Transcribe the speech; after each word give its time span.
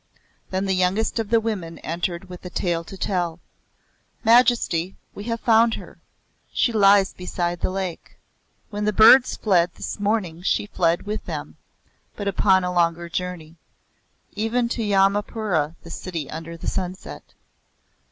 Then 0.49 0.65
the 0.65 0.73
youngest 0.73 1.19
of 1.19 1.29
the 1.29 1.39
women 1.39 1.77
entered 1.85 2.27
with 2.27 2.43
a 2.43 2.49
tale 2.49 2.83
to 2.85 2.97
tell. 2.97 3.39
"Majesty, 4.23 4.95
we 5.13 5.25
have 5.25 5.39
found 5.41 5.75
her. 5.75 5.99
She 6.51 6.73
lies 6.73 7.13
beside 7.13 7.59
the 7.59 7.69
lake. 7.69 8.17
When 8.71 8.85
the 8.85 8.93
birds 8.93 9.37
fled 9.37 9.75
this 9.75 9.99
morning 9.99 10.41
she 10.41 10.65
fled 10.65 11.03
with 11.03 11.25
them, 11.25 11.55
but 12.15 12.27
upon 12.27 12.63
a 12.63 12.73
longer 12.73 13.09
journey. 13.09 13.57
Even 14.33 14.67
to 14.69 14.81
Yamapura, 14.81 15.75
the 15.83 15.91
City 15.91 16.27
under 16.31 16.57
the 16.57 16.65
Sunset." 16.65 17.35